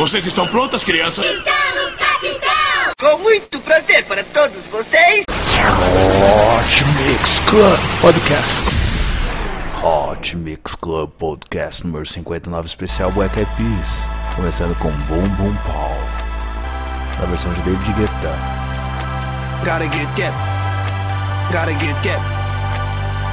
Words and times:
Vocês 0.00 0.26
estão 0.26 0.48
prontas, 0.48 0.82
crianças? 0.82 1.26
Estamos, 1.26 1.94
capitão! 1.96 2.92
Com 2.98 3.18
muito 3.18 3.60
prazer 3.60 4.02
para 4.06 4.24
todos 4.24 4.64
vocês. 4.68 5.26
Hot 5.28 6.84
Mix 7.06 7.38
Club 7.40 7.78
Podcast. 8.00 8.70
Hot 9.84 10.36
Mix 10.38 10.74
Club 10.74 11.10
Podcast 11.18 11.84
número 11.84 12.06
59 12.06 12.66
especial 12.66 13.12
Black 13.12 13.38
Eyed 13.38 13.50
Peas. 13.58 14.06
Começando 14.34 14.74
com 14.78 14.90
Boom 15.04 15.28
Boom 15.36 15.54
Paul. 15.66 15.94
Na 17.18 17.26
versão 17.26 17.52
de 17.52 17.60
David 17.60 17.92
Guetta. 17.92 18.34
Gotta 19.66 19.84
get 19.84 20.08
get. 20.16 20.32
Gotta 21.52 21.72
get 21.74 22.02
get. 22.02 22.18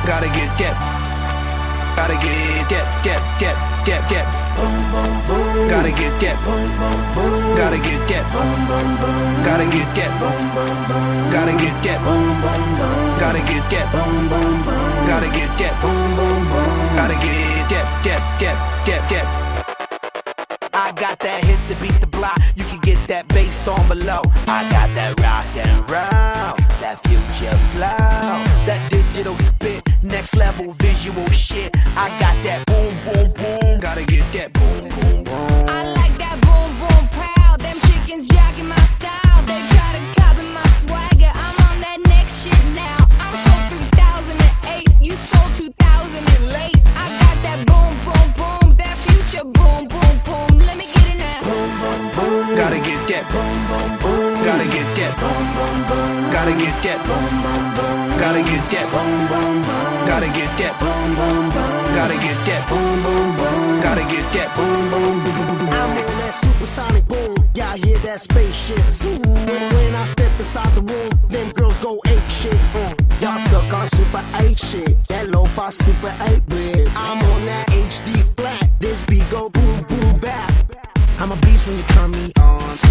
Gotta 0.05 0.27
get 0.27 0.57
get. 0.57 0.75
Gotta 1.95 2.15
get 2.15 2.67
get 2.67 3.03
get 3.03 3.21
get 3.39 3.55
get 3.85 4.09
get. 4.09 4.46
Gotta 4.57 5.91
get 5.91 6.19
get. 6.19 6.35
Gotta 7.55 7.77
get 7.77 8.07
get. 8.07 8.23
Gotta 9.45 9.65
get 9.69 9.95
get. 9.95 10.09
Gotta 11.31 11.51
get 11.53 11.83
get. 11.83 11.99
Gotta 13.21 13.39
get 13.39 13.69
get. 13.69 13.87
Gotta 15.07 15.27
get 15.29 15.59
get. 15.59 15.73
Gotta 16.97 17.13
get 17.21 17.69
get 17.69 18.03
get 18.03 18.21
get 18.39 18.57
get 18.85 19.09
get. 19.09 19.47
I 20.73 20.91
got 20.91 21.19
that 21.19 21.43
hit 21.43 21.59
to 21.69 21.75
beat 21.81 21.99
the 22.01 22.07
block. 22.07 22.39
You 22.55 22.63
can 22.65 22.79
get 22.79 22.97
that 23.07 23.27
bass 23.27 23.67
on 23.67 23.87
below. 23.87 24.21
I 24.47 24.67
got 24.71 24.89
that 24.95 25.19
rock 25.19 25.45
and 25.55 25.79
roll, 25.89 26.55
that 26.81 26.99
future 27.05 27.57
flow, 27.73 27.97
that 28.65 28.89
digital 28.89 29.35
spit, 29.37 29.83
next 30.01 30.35
level 30.35 30.73
visual 30.79 31.29
shit. 31.29 31.75
I 31.95 32.09
got 32.19 32.35
that 32.43 32.66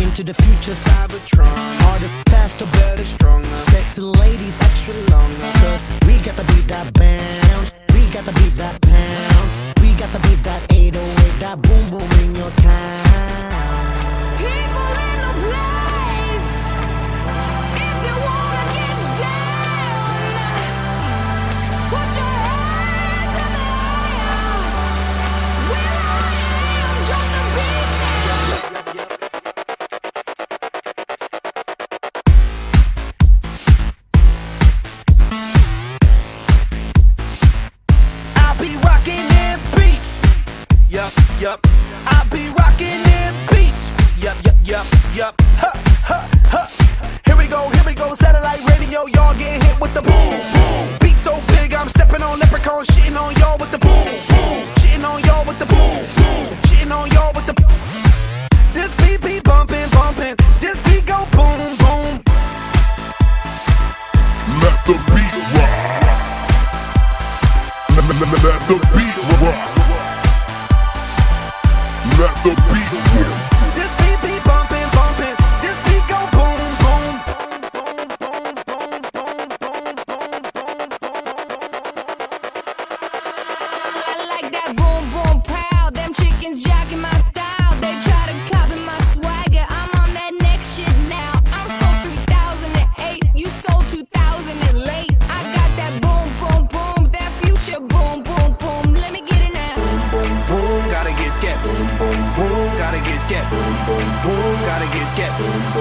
Into 0.00 0.24
the 0.24 0.34
future, 0.34 0.72
Cybertron. 0.72 1.52
Harder, 1.84 2.08
faster, 2.30 2.64
better, 2.66 3.04
stronger. 3.04 3.48
Sexy 3.70 4.00
ladies, 4.00 4.58
extra 4.60 4.94
longer. 5.12 5.36
Cause 5.60 5.82
we 6.06 6.18
got 6.20 6.36
to 6.36 6.44
beat 6.54 6.66
that 6.68 6.92
bounce. 6.94 7.72
We 7.92 8.06
got 8.10 8.24
to 8.24 8.32
beat 8.32 8.56
that 8.56 8.80
pound. 8.80 9.82
We 9.82 9.92
got 9.94 10.10
to 10.12 10.18
beat 10.28 10.42
that 10.44 10.72
808, 10.72 11.40
that 11.40 11.60
boom 11.60 11.86
boom 11.90 12.10
in 12.20 12.34
your 12.34 12.50
town. 12.52 14.36
People 14.38 14.92
in 15.08 15.16
the 15.20 15.32
place. 15.50 15.85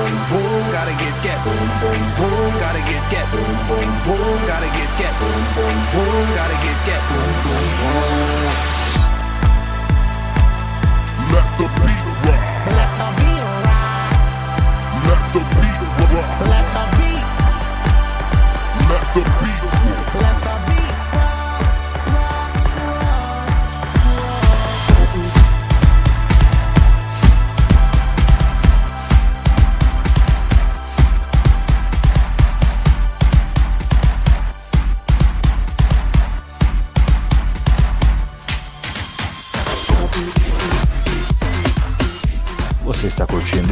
Boom 0.06 0.18
boom 0.30 0.72
gotta 0.72 0.92
get 1.02 1.16
that 1.24 1.40
boom 1.46 1.68
boom 1.82 2.02
boom, 2.18 2.52
gotta 2.62 2.82
get 2.86 3.04
that 3.10 3.26
boom 3.32 3.54
boom 3.68 3.90
boom, 4.06 4.38
gotta 4.46 4.70
get 4.78 4.90
that 5.02 5.14
boom 5.20 5.42
boom 5.56 5.78
boom, 5.94 6.26
gotta 6.38 6.58
get 6.66 6.78
that 6.86 7.02
boom 7.10 7.32
boom 7.46 7.68
boom. 7.82 8.76
Let 11.34 11.50
the 11.58 11.66
beat 11.82 12.06
rock. 12.26 12.46
Let 12.78 12.92
the 12.98 13.08
beat 13.18 13.46
rock. 13.66 14.14
Let 15.08 15.24
the 15.34 15.42
beat 15.58 15.82
rock. 16.14 16.30
Let 16.50 16.66
the 16.74 16.98
beat. 16.98 17.05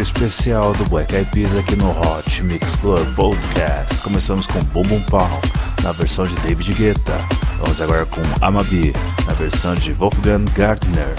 Especial 0.02 0.74
do 0.74 0.86
Black 0.86 1.14
Eyed 1.16 1.30
Peas 1.32 1.56
aqui 1.56 1.76
no 1.76 1.90
Hot 1.92 2.44
Mix 2.44 2.76
Club 2.78 3.16
Podcast. 3.16 4.02
Começamos 4.02 4.48
com 4.48 4.60
Boom 4.66 4.84
Boom 4.84 5.02
Pow, 5.04 5.42
na 5.84 5.92
versão 5.92 6.26
de 6.26 6.36
David 6.42 6.74
Guetta. 6.74 7.14
Vamos 7.60 7.80
agora 7.82 8.06
com 8.06 8.22
Amabi, 8.42 8.94
na 9.28 9.34
versão 9.34 9.76
de 9.76 9.94
Wolfgang 9.94 10.46
Gardner. 10.56 11.14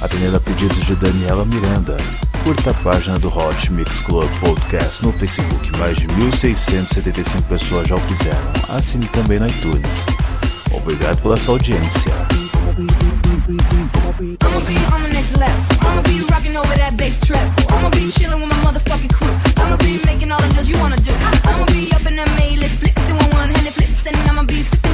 Atendendo 0.00 0.36
a 0.36 0.40
pedidos 0.40 0.84
de 0.84 0.94
Daniela 0.96 1.44
Miranda. 1.44 1.96
Curta 2.42 2.70
a 2.70 2.74
página 2.74 3.18
do 3.18 3.28
Hot 3.28 3.72
Mix 3.72 4.00
Club 4.00 4.28
Podcast 4.40 5.04
no 5.04 5.12
Facebook. 5.12 5.78
Mais 5.78 5.96
de 5.96 6.06
1.675 6.08 7.42
pessoas 7.42 7.88
já 7.88 7.94
o 7.94 8.00
fizeram. 8.00 8.52
Assine 8.70 9.06
também 9.08 9.38
no 9.38 9.46
iTunes. 9.46 10.06
Obrigado 10.72 11.20
pela 11.20 11.36
sua 11.36 11.54
audiência. 11.54 12.14
I'ma 14.20 14.60
be 14.68 14.76
on 14.92 15.02
the 15.02 15.08
next. 15.14 15.32
I'ma 15.80 16.02
be 16.02 16.20
rocking 16.28 16.54
over 16.54 16.74
that 16.76 16.94
bass 16.98 17.18
trap. 17.24 17.40
I'ma 17.70 17.88
be 17.88 18.10
chilling 18.10 18.42
with 18.42 18.50
my 18.50 18.56
motherfucking 18.68 19.14
crew. 19.14 19.32
I'ma 19.56 19.78
be 19.78 19.98
making 20.04 20.30
all 20.30 20.38
the 20.42 20.52
deals 20.52 20.68
you 20.68 20.78
wanna 20.78 20.98
do. 20.98 21.12
I'ma 21.48 21.64
be 21.72 21.90
up 21.94 22.04
in 22.04 22.16
that 22.16 22.28
A-list 22.38 22.80
flicks, 22.80 23.00
doing 23.08 23.30
one-handed 23.32 23.72
flips, 23.72 24.04
and 24.04 24.16
I'ma 24.28 24.44
be 24.44 24.60
sipping 24.60 24.89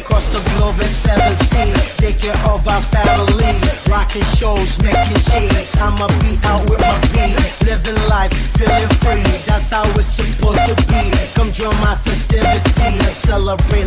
across 0.00 0.26
the 0.26 0.40
globe 0.56 0.80
and 0.80 0.90
seven 0.90 1.34
seas. 1.34 2.00
Care 2.20 2.36
of 2.52 2.66
our 2.68 2.82
families, 2.92 3.88
rocking 3.88 4.28
shows, 4.36 4.76
making 4.82 5.22
cheese. 5.30 5.72
I'ma 5.80 6.06
be 6.20 6.36
out 6.44 6.68
with 6.68 6.80
my 6.80 7.00
beat, 7.12 7.32
living 7.64 7.96
life, 8.08 8.32
feeling 8.58 8.92
free. 9.00 9.24
That's 9.48 9.70
how 9.70 9.88
it's 9.96 10.08
supposed 10.08 10.60
to 10.68 10.74
be. 10.90 11.08
Come 11.34 11.50
join 11.52 11.74
my 11.80 11.96
festivity 12.04 12.82
and 12.82 13.14
celebrate 13.24 13.86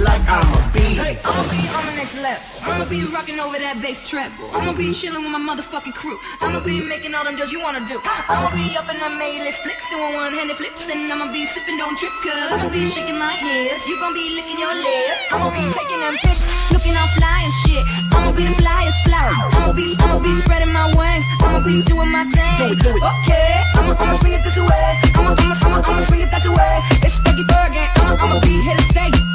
be 2.14 2.20
on 2.20 2.24
the 2.24 2.38
next 2.38 2.62
level. 2.62 2.74
I'ma 2.74 2.86
be 2.90 3.06
rocking 3.06 3.40
over 3.40 3.58
that 3.58 3.82
bass 3.82 4.08
treble. 4.08 4.50
I'ma 4.54 4.74
be 4.74 4.94
chilling 4.94 5.24
with 5.24 5.32
my 5.32 5.40
motherfucking 5.40 5.94
crew. 5.94 6.20
I'ma 6.42 6.60
be 6.60 6.82
making 6.82 7.14
all 7.16 7.24
them 7.24 7.36
deals 7.36 7.52
you 7.52 7.62
wanna 7.62 7.86
do. 7.88 8.02
I'ma 8.04 8.50
be 8.54 8.78
up 8.78 8.90
in 8.90 8.98
the 9.00 9.10
A-list 9.10 9.64
flicks, 9.64 9.88
doing 9.90 10.14
one-handed 10.14 10.58
flips, 10.58 10.86
and 10.90 11.12
I'ma 11.12 11.32
be 11.32 11.46
sipping, 11.46 11.78
don't 11.78 11.98
trip, 11.98 12.14
cause 12.24 12.52
I'ma 12.52 12.70
be 12.70 12.88
shaking 12.88 13.18
my 13.18 13.34
hips. 13.34 13.88
You 13.88 14.00
gon' 14.00 14.14
be 14.14 14.36
licking 14.36 14.60
your 14.60 14.74
lips. 14.74 15.32
I'ma 15.32 15.50
be 15.50 15.64
taking 15.74 16.00
them 16.00 16.16
pics, 16.24 16.46
looking 16.72 16.96
all 16.98 17.10
fly 17.18 17.46
and 17.46 17.56
shit. 17.66 17.84
I'ma 18.14 18.32
be 18.34 18.44
the 18.46 18.56
flyest 18.62 18.98
slow. 19.06 19.30
I'ma 19.58 19.74
be, 19.74 19.96
I'ma 20.00 20.20
be 20.20 20.34
spreading 20.36 20.74
my 20.74 20.88
wings. 20.94 21.26
I'ma 21.42 21.60
be 21.66 21.82
doing 21.84 22.12
my 22.12 22.24
thing. 22.30 22.58
Do 22.60 22.66
it, 22.74 22.80
do 22.84 22.92
it. 22.94 23.02
Okay, 23.02 23.64
I'ma, 23.76 23.96
I'ma 23.98 24.14
swing 24.22 24.34
it 24.34 24.44
this 24.44 24.58
way. 24.58 24.88
I'ma, 25.16 25.36
I'ma, 25.38 25.56
I'ma, 25.66 25.78
I'ma 25.82 26.02
swing 26.06 26.22
it 26.22 26.32
that 26.32 26.46
way. 26.46 26.74
It's 27.02 27.20
Fergie 27.22 27.46
Bergen. 27.48 27.88
I'ma, 27.98 28.16
I'ma 28.22 28.40
be 28.42 28.62
here 28.62 28.78
to 28.78 28.86
stay. 28.92 29.33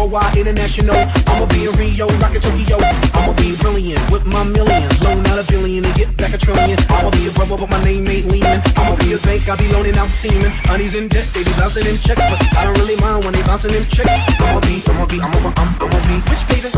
Worldwide 0.00 0.36
international. 0.36 0.96
I'ma 1.28 1.46
be 1.46 1.68
in 1.68 1.72
Rio, 1.76 2.06
rockin' 2.20 2.40
Tokyo. 2.40 2.78
I'ma 3.14 3.32
be 3.36 3.56
brilliant 3.60 4.00
with 4.10 4.24
my 4.26 4.44
millions. 4.44 5.02
Loan 5.02 5.26
out 5.26 5.38
a 5.38 5.44
billion 5.50 5.84
and 5.84 5.94
get 5.94 6.16
back 6.16 6.32
a 6.32 6.38
trillion. 6.38 6.78
I'ma 6.88 7.10
be 7.10 7.28
a 7.28 7.32
brother, 7.32 7.56
but 7.58 7.70
my 7.70 7.82
name 7.84 8.08
ain't 8.08 8.26
Lehman. 8.26 8.62
I'ma 8.76 8.96
be 8.96 9.12
a 9.12 9.18
bank, 9.18 9.48
I 9.48 9.56
be 9.56 9.68
loaning 9.72 9.96
out 9.96 10.08
semen. 10.08 10.50
Honey's 10.64 10.94
in 10.94 11.08
debt, 11.08 11.28
they 11.34 11.44
be 11.44 11.52
bouncing 11.52 11.84
them 11.84 11.98
checks, 11.98 12.22
but 12.22 12.40
I 12.56 12.64
don't 12.64 12.78
really 12.78 12.96
mind 13.00 13.24
when 13.24 13.34
they 13.34 13.42
bouncing 13.42 13.72
them 13.72 13.84
checks. 13.84 14.12
I'ma 14.40 14.60
be, 14.60 14.82
I'ma 14.88 15.06
be, 15.06 15.20
I'ma 15.20 15.38
be, 15.38 15.52
I'm, 15.60 15.68
I'ma 15.84 15.98
be 16.08 16.16
rich, 16.30 16.44
baby. 16.48 16.69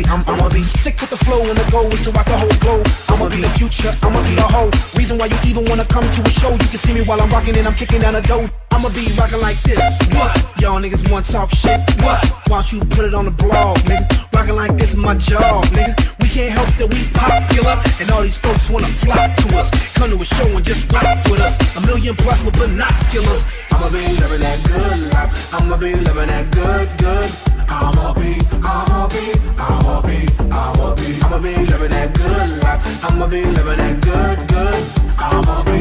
Be, 0.00 0.08
I'm, 0.08 0.24
I'ma 0.26 0.48
be 0.48 0.62
sick 0.62 0.98
with 1.00 1.10
the 1.10 1.20
flow 1.28 1.42
and 1.44 1.56
the 1.56 1.66
goal 1.70 1.84
is 1.92 2.00
to 2.02 2.10
rock 2.12 2.24
the 2.24 2.36
whole 2.36 2.56
globe. 2.64 2.86
I'ma 3.12 3.28
be 3.28 3.44
the 3.44 3.52
future, 3.60 3.92
I'ma 4.00 4.22
be 4.24 4.34
the 4.34 4.48
whole 4.48 4.72
reason 4.96 5.18
why 5.18 5.26
you 5.26 5.36
even 5.44 5.64
wanna 5.68 5.84
come 5.84 6.04
to 6.08 6.20
a 6.24 6.30
show. 6.30 6.52
You 6.52 6.68
can 6.72 6.80
see 6.80 6.94
me 6.94 7.02
while 7.02 7.20
I'm 7.20 7.28
rocking 7.28 7.56
and 7.56 7.66
I'm 7.66 7.74
kicking 7.74 8.00
down 8.00 8.14
the 8.14 8.22
door. 8.22 8.48
I'ma 8.70 8.88
be 8.96 9.12
rocking 9.20 9.40
like 9.40 9.60
this. 9.62 9.82
What? 10.16 10.32
Y'all 10.60 10.80
niggas 10.80 11.04
wanna 11.10 11.24
talk 11.24 11.50
shit? 11.52 11.80
What? 12.00 12.24
Why 12.48 12.64
don't 12.64 12.72
you 12.72 12.80
put 12.96 13.04
it 13.04 13.12
on 13.12 13.26
the 13.26 13.30
blog, 13.30 13.76
nigga? 13.84 14.08
Rocking 14.32 14.56
like 14.56 14.78
this 14.78 14.90
is 14.90 14.96
my 14.96 15.16
job, 15.16 15.64
nigga. 15.76 15.92
We 16.22 16.28
can't 16.28 16.52
help 16.52 16.70
that 16.80 16.88
we 16.88 17.04
popular, 17.12 17.76
and 18.00 18.10
all 18.10 18.22
these 18.22 18.38
folks 18.38 18.70
wanna 18.70 18.88
flock 19.04 19.36
to 19.36 19.46
us. 19.60 19.68
Come 19.94 20.10
to 20.10 20.16
a 20.16 20.24
show 20.24 20.48
and 20.56 20.64
just 20.64 20.90
rock 20.92 21.04
with 21.28 21.40
us. 21.40 21.60
A 21.76 21.80
million 21.86 22.16
plus 22.16 22.42
with 22.42 22.56
binoculars. 22.56 23.44
I'ma 23.72 23.90
be 23.90 24.00
living 24.16 24.40
that 24.40 24.64
good 24.64 25.12
life. 25.12 25.52
I'ma 25.52 25.76
be 25.76 25.92
living 25.94 26.28
that 26.32 26.50
good, 26.50 26.88
good. 26.96 27.59
I'ma 27.70 28.12
be, 28.14 28.34
I'ma 28.62 29.08
be, 29.08 29.32
I'ma 29.58 30.00
be, 30.02 30.18
I'ma 30.50 30.94
be, 30.96 31.08
I'ma 31.22 31.38
be 31.38 31.54
living 31.70 31.90
that 31.90 32.12
good 32.14 32.62
life. 32.62 33.04
I'ma 33.04 33.26
be 33.28 33.44
living 33.44 33.78
that 33.78 34.00
good, 34.00 34.38
good. 34.48 34.84
I'ma 35.18 35.62
be. 35.64 35.80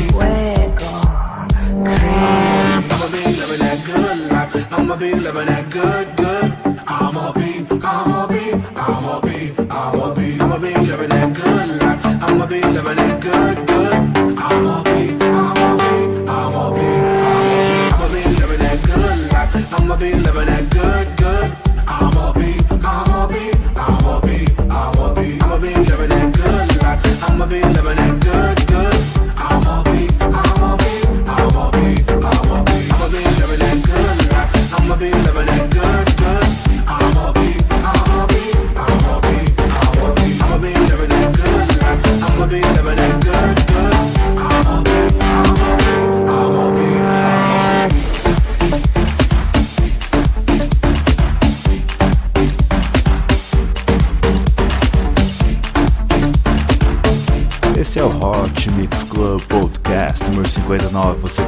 I'ma 2.91 3.07
be 3.11 3.23
living 3.39 3.59
that 3.59 3.79
good 3.85 4.31
life. 4.31 4.71
I'ma 4.71 4.95
be 4.95 5.13
living 5.15 5.45
that 5.47 5.69
good, 5.69 6.07
good. 6.15 6.53
I'ma 6.87 7.31
be, 7.33 7.65
I'ma 7.83 8.27
be, 8.27 8.53
I'ma 8.75 9.19
be, 9.21 9.53
I'ma 9.69 10.13
be, 10.13 10.39
I'ma 10.39 10.57
be 10.59 10.73
living 10.75 11.09
that 11.09 11.33
good 11.33 11.81
life. 11.81 12.05
I'ma 12.05 12.45
be 12.45 12.61
living 12.61 12.95
that 12.97 13.21
good, 13.21 13.67
good. 13.67 13.88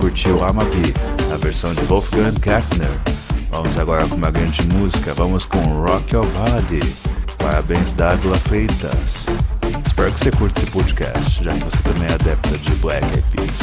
Curtiu 0.02 0.44
Amabi, 0.44 0.96
a 1.32 1.38
versão 1.38 1.76
de 1.76 1.82
Wolfgang 1.82 2.34
Gartner. 2.40 2.90
Vamos 3.52 3.78
agora 3.78 4.08
com 4.08 4.16
uma 4.16 4.32
grande 4.32 4.64
música. 4.74 5.14
Vamos 5.14 5.46
com 5.46 5.60
Rock 5.60 6.16
Your 6.16 6.26
Body. 6.26 6.82
Parabéns, 7.38 7.94
Dávila 7.94 8.36
Freitas. 8.40 9.28
Espero 9.86 10.12
que 10.12 10.20
você 10.20 10.32
curta 10.32 10.60
esse 10.60 10.72
podcast, 10.72 11.44
já 11.44 11.52
que 11.52 11.64
você 11.64 11.78
também 11.84 12.08
é 12.10 12.14
adepta 12.14 12.58
de 12.58 12.72
Black 12.78 13.06
Eyed 13.06 13.24
Peas. 13.32 13.60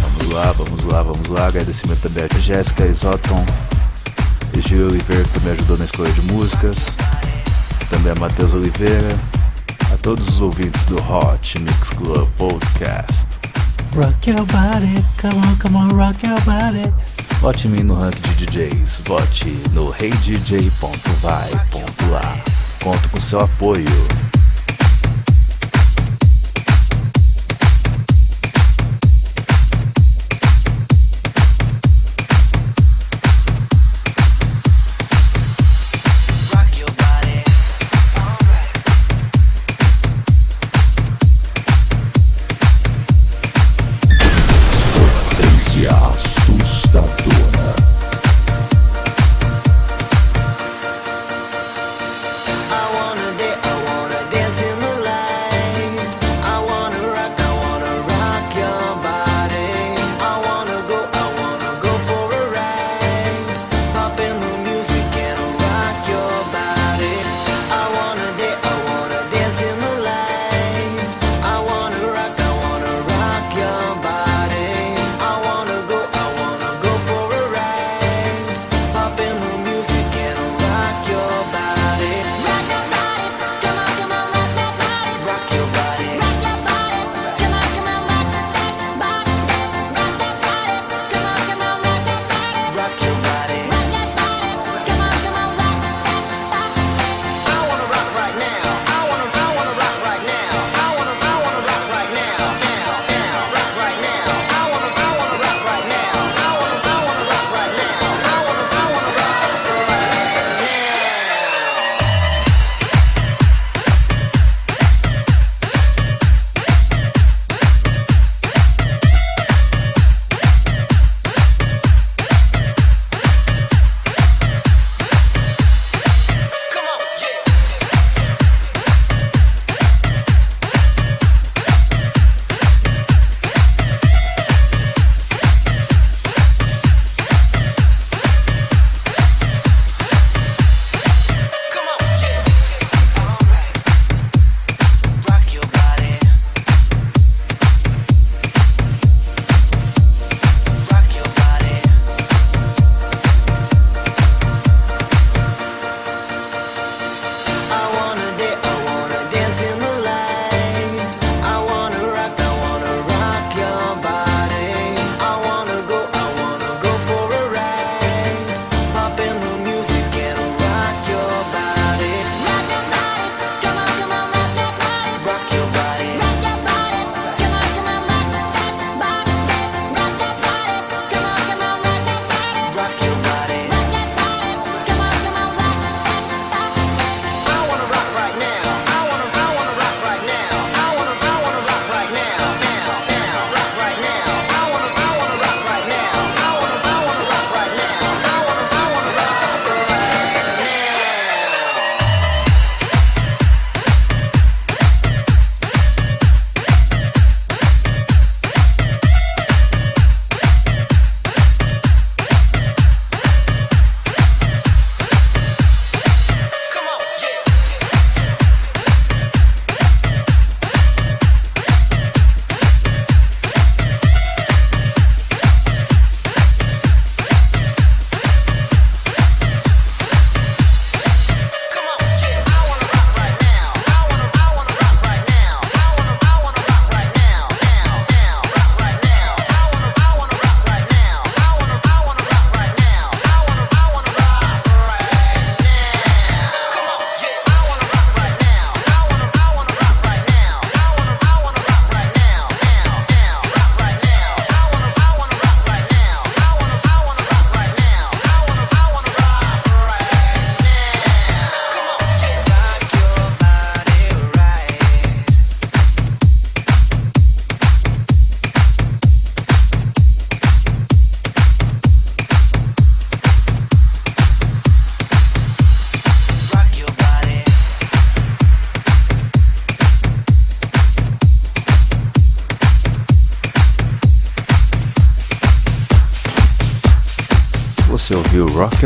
Vamos 0.00 0.32
lá, 0.32 0.52
vamos 0.52 0.84
lá, 0.84 1.02
vamos 1.02 1.28
lá. 1.28 1.46
Agradecimento 1.48 2.02
também 2.02 2.24
a 2.24 2.38
Jéssica 2.38 2.86
Isoton 2.86 3.44
e 4.56 4.60
Gil 4.60 4.86
Oliveira, 4.86 5.24
que 5.24 5.30
também 5.30 5.52
ajudou 5.54 5.76
na 5.76 5.86
escolha 5.86 6.12
de 6.12 6.22
músicas. 6.22 6.94
Também 7.90 8.12
a 8.12 8.14
Matheus 8.14 8.54
Oliveira 8.54 9.08
a 9.92 9.96
todos 9.96 10.28
os 10.28 10.40
ouvintes 10.40 10.86
do 10.86 10.96
Hot 11.02 11.58
Mix 11.58 11.90
Club 11.90 12.28
Podcast. 12.36 13.39
Rock 13.94 14.26
your 14.26 14.46
body, 14.46 15.02
come 15.18 15.36
on, 15.42 15.56
come 15.58 15.76
on, 15.76 15.88
rock 15.96 16.22
your 16.22 16.40
body. 16.42 16.84
Vote 17.40 17.66
em 17.66 17.70
mim 17.70 17.84
no 17.84 17.94
ranking 17.94 18.36
de 18.36 18.46
DJs, 18.46 19.02
vote 19.04 19.46
no 19.72 19.90
heydj.vai.lá. 19.90 20.70
Conto 22.82 23.08
com 23.08 23.20
seu 23.20 23.40
apoio. 23.40 24.29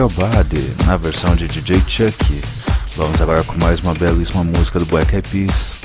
Your 0.04 0.12
Body, 0.12 0.70
na 0.84 0.98
versão 0.98 1.34
de 1.34 1.48
DJ 1.48 1.82
Chuck. 1.88 2.42
Vamos 2.94 3.22
agora 3.22 3.42
com 3.42 3.58
mais 3.58 3.80
uma 3.80 3.94
belíssima 3.94 4.44
música 4.44 4.78
do 4.78 4.84
Black 4.84 5.14
Eyed 5.14 5.26
Peas, 5.30 5.78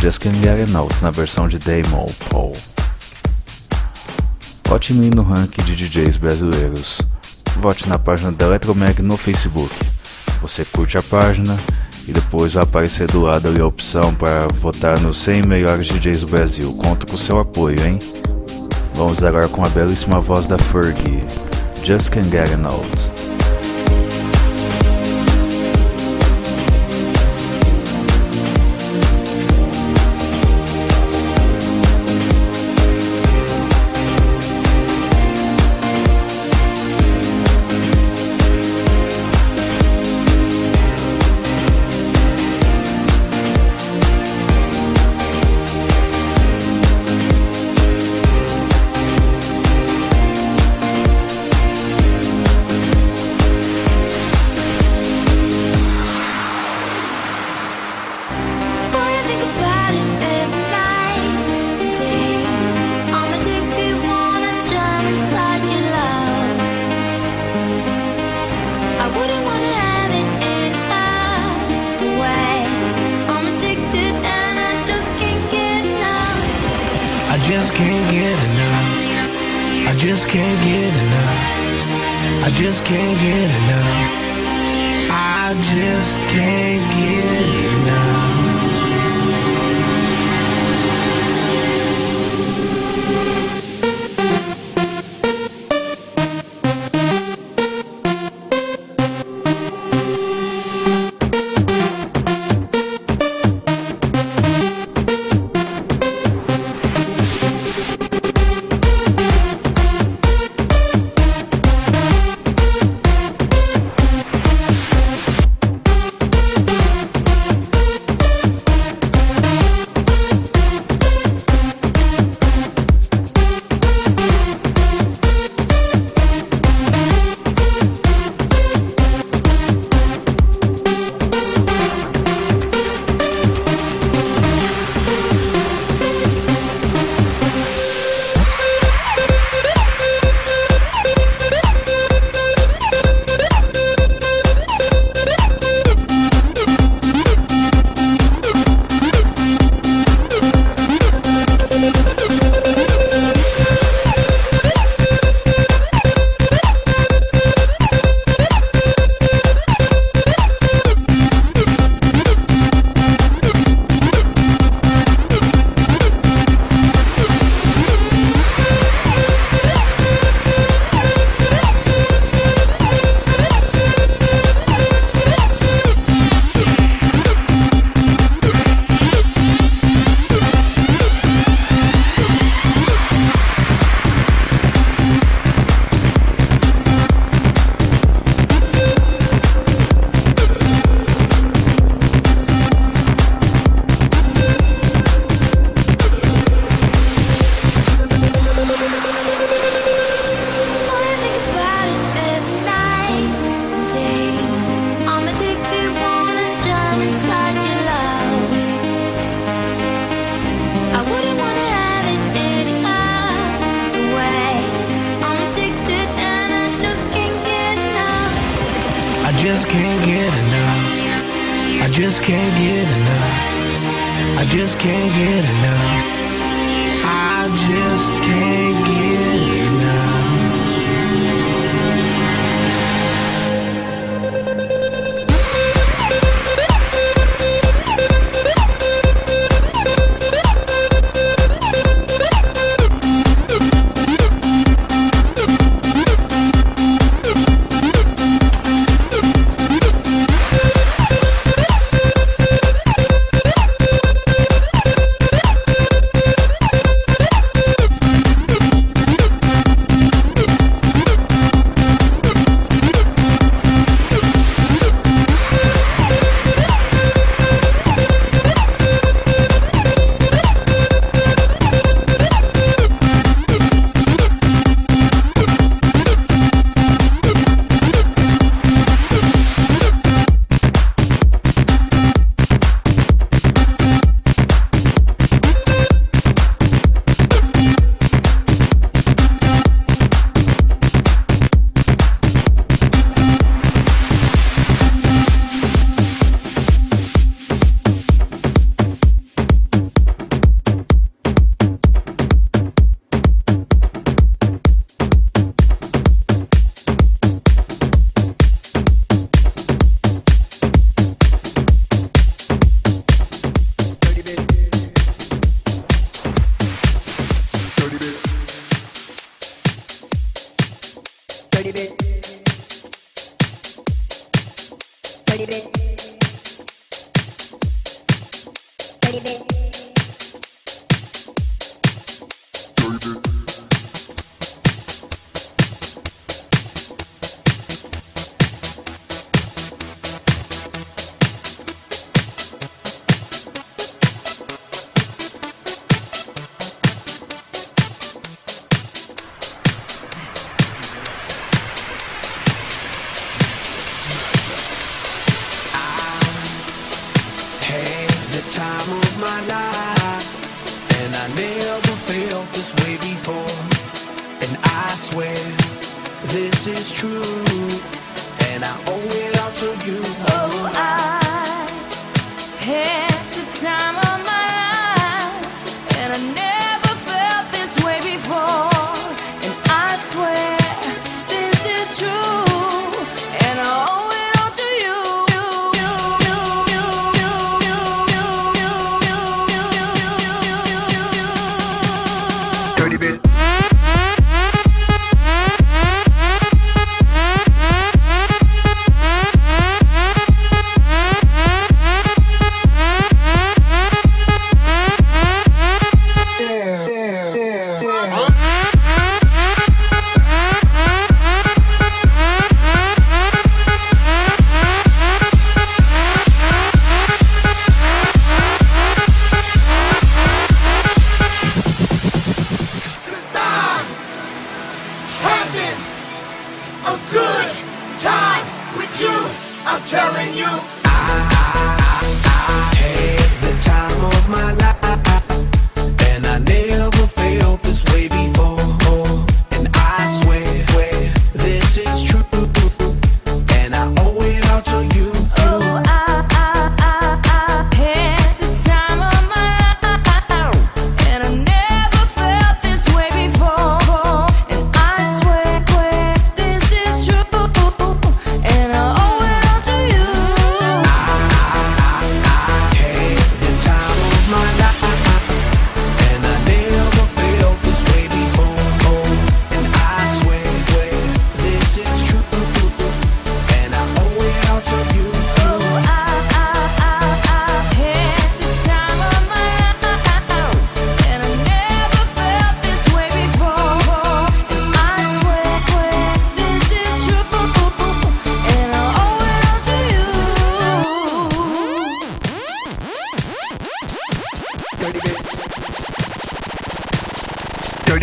Just 0.00 0.20
Can't 0.20 0.38
Get 0.40 0.68
Enough, 0.68 0.92
na 1.02 1.10
versão 1.10 1.48
de 1.48 1.58
Damon 1.58 2.06
Paul. 2.30 2.56
Vote 4.64 4.92
em 4.92 5.10
no 5.10 5.22
ranking 5.22 5.64
de 5.64 5.74
DJs 5.74 6.18
brasileiros. 6.18 7.02
Vote 7.56 7.88
na 7.88 7.98
página 7.98 8.30
da 8.30 8.46
Electromag 8.46 9.02
no 9.02 9.16
Facebook. 9.16 9.74
Você 10.40 10.64
curte 10.64 10.96
a 10.96 11.02
página 11.02 11.58
e 12.06 12.12
depois 12.12 12.52
vai 12.52 12.62
aparecer 12.62 13.08
do 13.08 13.22
lado 13.22 13.48
ali 13.48 13.60
a 13.60 13.66
opção 13.66 14.14
para 14.14 14.46
votar 14.54 15.00
nos 15.00 15.16
100 15.18 15.42
melhores 15.42 15.88
DJs 15.88 16.20
do 16.20 16.28
Brasil. 16.28 16.72
Conto 16.74 17.08
com 17.08 17.16
seu 17.16 17.40
apoio, 17.40 17.84
hein? 17.84 17.98
Vamos 18.94 19.24
agora 19.24 19.48
com 19.48 19.64
a 19.64 19.68
belíssima 19.68 20.20
voz 20.20 20.46
da 20.46 20.58
Fergie. 20.58 21.24
Just 21.82 22.12
Can't 22.12 22.30
Get 22.30 22.52
Enough. 22.52 23.18
Boy, 23.18 23.27
can't 77.78 78.10
get 78.10 78.38
enough. 78.50 79.88
I 79.90 79.94
just 79.96 80.28
can't 80.28 80.60
get 80.66 80.94
enough. 81.04 82.44
I 82.46 82.50
just 82.56 82.84
can't 82.84 83.18
get 83.20 83.50
enough. 83.60 84.18
I 85.12 85.54
just 85.74 86.18
can't 86.34 86.82
get 86.98 87.86
enough. 87.86 88.37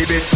baby. 0.08 0.35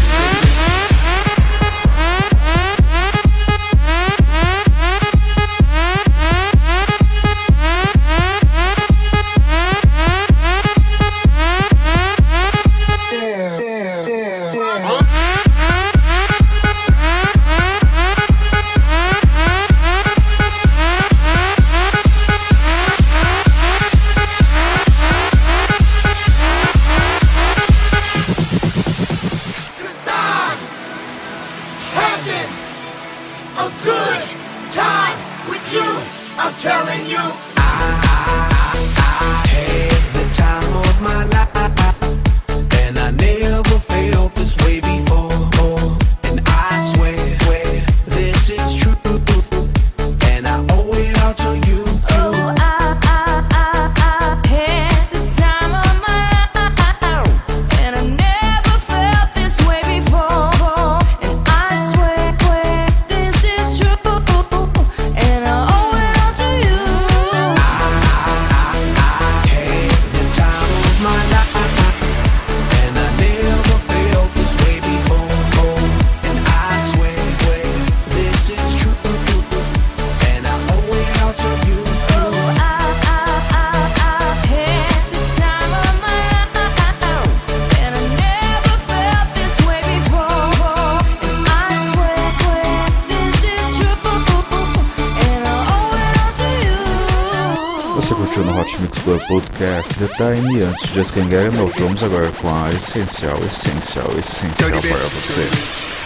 podcast 99.29 99.95
The 99.95 100.09
Time. 100.17 100.59
E 100.59 100.65
antes 100.65 100.91
de 100.93 101.01
As 101.01 101.11
Game 101.11 101.29
Game, 101.29 101.51
vamos 101.79 102.03
agora 102.03 102.31
com 102.41 102.49
a 102.49 102.71
essencial, 102.71 103.39
essencial, 103.39 104.09
essencial 104.19 104.71
para 104.71 104.99
você. 104.99 106.00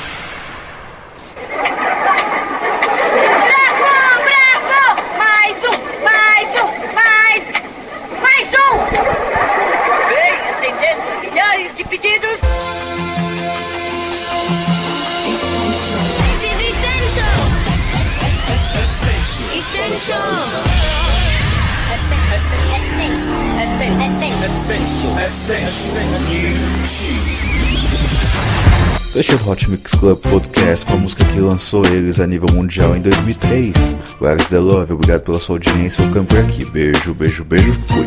Hot 29.47 29.69
Mix 29.69 29.95
Club 29.95 30.19
Podcast 30.21 30.87
com 30.87 30.95
a 30.95 30.97
música 30.97 31.25
que 31.27 31.39
lançou 31.39 31.85
eles 31.87 32.19
a 32.19 32.27
nível 32.27 32.49
mundial 32.55 32.97
em 32.97 33.01
2003. 33.01 33.95
Where 34.21 34.41
is 34.41 34.49
the 34.49 34.59
Love? 34.59 34.95
Obrigado 34.95 35.21
pela 35.23 35.39
sua 35.39 35.57
audiência. 35.57 36.03
Eu 36.03 36.07
ficando 36.07 36.27
por 36.27 36.39
aqui. 36.39 36.65
Beijo, 36.65 37.13
beijo, 37.15 37.45
beijo. 37.45 37.73
Fui. 37.75 38.07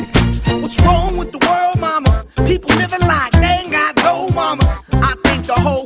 What's 0.62 0.78
wrong 0.78 1.18
with 1.18 1.30
the 1.32 1.40
world, 1.48 1.80
mama? 1.80 2.26
People 2.48 2.76
living 2.76 3.06
like 3.06 3.32
they 3.40 3.62
ain't 3.64 3.72
got 3.72 3.96
no 4.04 4.34
mamas. 4.34 4.68
I 4.94 5.16
think 5.24 5.46
the 5.46 5.54
whole 5.54 5.86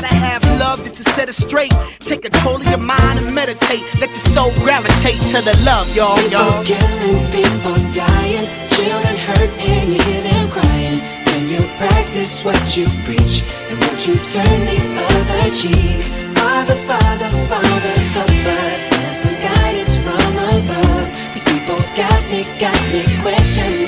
gotta 0.01 0.15
have 0.15 0.43
love 0.59 0.83
just 0.83 0.95
to 0.97 1.03
set 1.13 1.29
it 1.29 1.33
straight. 1.33 1.73
Take 1.99 2.23
control 2.23 2.55
of 2.55 2.67
your 2.67 2.79
mind 2.79 3.19
and 3.19 3.33
meditate. 3.33 3.83
Let 3.99 4.09
your 4.09 4.25
soul 4.33 4.51
gravitate 4.65 5.21
to 5.31 5.39
the 5.45 5.55
love, 5.65 5.87
y'all, 5.95 6.17
y'all. 6.29 6.63
People 6.63 6.77
killing, 6.77 7.21
people 7.31 7.77
dying, 7.93 8.47
children 8.73 9.15
hurt, 9.27 9.51
and 9.69 9.93
you 9.93 10.01
hear 10.01 10.21
them 10.23 10.49
crying. 10.49 10.99
When 11.29 11.49
you 11.49 11.61
practice 11.77 12.43
what 12.43 12.61
you 12.75 12.85
preach, 13.05 13.43
and 13.69 13.77
would 13.79 13.99
you 14.05 14.15
turn 14.33 14.59
the 14.65 14.79
other 15.13 15.51
cheek? 15.53 16.01
Father, 16.37 16.75
Father, 16.89 17.29
Father, 17.51 17.95
help 18.15 18.29
us, 18.29 18.81
send 18.81 19.17
some 19.17 19.37
guidance 19.37 19.97
from 20.01 20.33
above. 20.57 21.07
These 21.33 21.45
people 21.45 21.77
got 21.95 22.21
me, 22.31 22.41
got 22.59 22.81
me 22.91 23.03
questioning. 23.21 23.80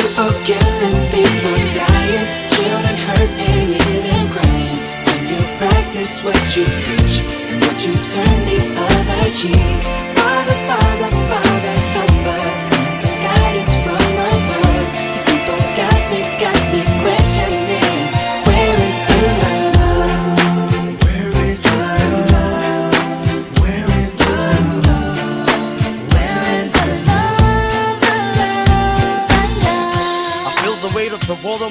People 0.00 0.32
killing, 0.48 0.98
people 1.12 1.58
dying, 1.76 2.24
children 2.48 2.96
hurt, 3.06 3.30
and 3.36 3.68
you 3.68 3.84
hear 4.00 4.24
crying. 4.32 4.80
When 5.04 5.22
you 5.28 5.40
practice 5.60 6.24
what 6.24 6.40
you 6.56 6.64
preach, 6.64 7.20
and 7.50 7.60
would 7.62 7.80
you 7.84 7.92
turn 8.08 8.38
the 8.48 8.60
other 8.80 9.30
cheek? 9.30 9.80
Father, 10.16 10.58
Father, 10.68 11.10
Father, 11.28 11.49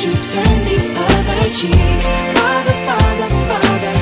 you 0.00 0.12
turn 0.12 0.64
the 0.64 0.78
other 0.94 1.50
cheek? 1.50 1.74
Father, 2.36 2.72
Father, 2.86 3.28
Father. 3.48 3.97